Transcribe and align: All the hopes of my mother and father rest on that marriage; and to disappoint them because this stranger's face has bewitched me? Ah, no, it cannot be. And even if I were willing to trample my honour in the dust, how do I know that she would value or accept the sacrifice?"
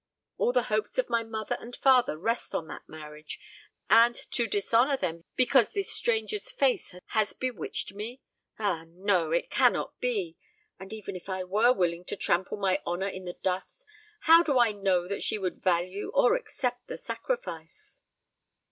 All 0.39 0.51
the 0.51 0.63
hopes 0.63 0.97
of 0.97 1.09
my 1.11 1.21
mother 1.23 1.55
and 1.59 1.75
father 1.75 2.17
rest 2.17 2.55
on 2.55 2.65
that 2.65 2.89
marriage; 2.89 3.39
and 3.87 4.15
to 4.31 4.47
disappoint 4.47 4.99
them 4.99 5.25
because 5.35 5.73
this 5.73 5.91
stranger's 5.91 6.51
face 6.51 6.95
has 7.09 7.33
bewitched 7.33 7.93
me? 7.93 8.19
Ah, 8.57 8.85
no, 8.89 9.31
it 9.31 9.51
cannot 9.51 9.99
be. 9.99 10.37
And 10.79 10.91
even 10.91 11.15
if 11.15 11.29
I 11.29 11.43
were 11.43 11.71
willing 11.71 12.03
to 12.05 12.15
trample 12.15 12.57
my 12.57 12.81
honour 12.83 13.09
in 13.09 13.25
the 13.25 13.37
dust, 13.43 13.85
how 14.21 14.41
do 14.41 14.57
I 14.57 14.71
know 14.71 15.07
that 15.07 15.21
she 15.21 15.37
would 15.37 15.61
value 15.61 16.09
or 16.15 16.33
accept 16.33 16.87
the 16.87 16.97
sacrifice?" 16.97 18.01